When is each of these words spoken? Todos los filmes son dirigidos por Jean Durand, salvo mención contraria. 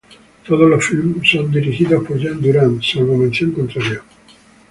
Todos 0.47 0.67
los 0.67 0.83
filmes 0.83 1.29
son 1.29 1.51
dirigidos 1.51 2.03
por 2.03 2.17
Jean 2.17 2.41
Durand, 2.41 2.81
salvo 2.81 3.15
mención 3.17 3.51
contraria. 3.51 4.01